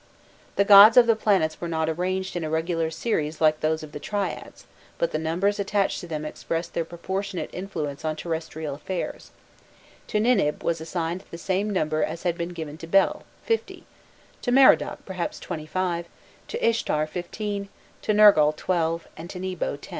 The 0.55 0.65
gods 0.65 0.97
of 0.97 1.05
the 1.05 1.15
planets 1.15 1.61
were 1.61 1.67
not 1.67 1.87
arranged 1.87 2.35
in 2.35 2.43
a 2.43 2.49
regular 2.49 2.89
series 2.89 3.39
like 3.39 3.59
those 3.59 3.83
of 3.83 3.91
the 3.91 3.99
triads, 3.99 4.65
but 4.97 5.11
the 5.11 5.19
numbers 5.19 5.59
attached 5.59 5.99
to 6.01 6.07
them 6.07 6.25
expressed 6.25 6.73
their 6.73 6.83
proportionate 6.85 7.51
influence 7.53 8.03
on 8.03 8.15
terrestrial 8.15 8.73
affairs: 8.73 9.29
to 10.07 10.17
Ninib 10.19 10.63
was 10.63 10.81
assigned 10.81 11.23
the 11.29 11.37
same 11.37 11.69
number 11.69 12.03
as 12.03 12.23
had 12.23 12.35
been 12.35 12.49
given 12.49 12.79
to 12.79 12.87
Bel, 12.87 13.25
50, 13.43 13.85
to 14.41 14.51
Merodach 14.51 15.05
perhaps 15.05 15.39
25, 15.39 16.07
to 16.47 16.67
Ishtar 16.67 17.05
15, 17.05 17.69
to 18.01 18.11
Nergal 18.11 18.53
12, 18.55 19.07
and 19.15 19.29
to 19.29 19.39
Nebo 19.39 19.75
10. 19.75 19.89